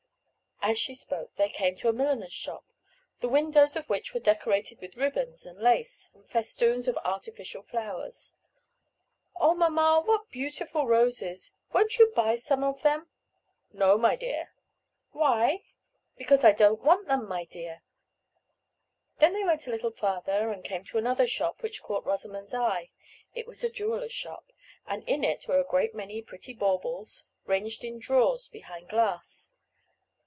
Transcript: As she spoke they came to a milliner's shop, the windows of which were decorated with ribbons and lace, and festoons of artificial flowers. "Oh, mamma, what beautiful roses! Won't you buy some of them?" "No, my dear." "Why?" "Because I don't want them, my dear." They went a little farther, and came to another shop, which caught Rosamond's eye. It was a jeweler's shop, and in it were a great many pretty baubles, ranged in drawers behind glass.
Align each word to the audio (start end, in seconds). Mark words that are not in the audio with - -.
As 0.63 0.77
she 0.77 0.93
spoke 0.93 1.33
they 1.37 1.49
came 1.49 1.75
to 1.77 1.89
a 1.89 1.91
milliner's 1.91 2.31
shop, 2.31 2.63
the 3.19 3.27
windows 3.27 3.75
of 3.75 3.89
which 3.89 4.13
were 4.13 4.19
decorated 4.19 4.79
with 4.79 4.95
ribbons 4.95 5.43
and 5.43 5.57
lace, 5.59 6.11
and 6.13 6.23
festoons 6.29 6.87
of 6.87 6.99
artificial 7.03 7.63
flowers. 7.63 8.33
"Oh, 9.35 9.55
mamma, 9.55 10.03
what 10.05 10.29
beautiful 10.29 10.85
roses! 10.85 11.53
Won't 11.73 11.97
you 11.97 12.11
buy 12.15 12.35
some 12.35 12.63
of 12.63 12.83
them?" 12.83 13.07
"No, 13.73 13.97
my 13.97 14.15
dear." 14.15 14.53
"Why?" 15.13 15.63
"Because 16.15 16.43
I 16.43 16.51
don't 16.51 16.83
want 16.83 17.07
them, 17.07 17.27
my 17.27 17.45
dear." 17.45 17.81
They 19.17 19.31
went 19.31 19.65
a 19.65 19.71
little 19.71 19.91
farther, 19.91 20.51
and 20.51 20.63
came 20.63 20.83
to 20.85 20.99
another 20.99 21.25
shop, 21.25 21.63
which 21.63 21.81
caught 21.81 22.05
Rosamond's 22.05 22.53
eye. 22.53 22.91
It 23.33 23.47
was 23.47 23.63
a 23.63 23.69
jeweler's 23.71 24.13
shop, 24.13 24.53
and 24.85 25.03
in 25.09 25.23
it 25.23 25.47
were 25.47 25.59
a 25.59 25.63
great 25.65 25.95
many 25.95 26.21
pretty 26.21 26.53
baubles, 26.53 27.25
ranged 27.47 27.83
in 27.83 27.97
drawers 27.97 28.47
behind 28.47 28.89
glass. 28.89 29.49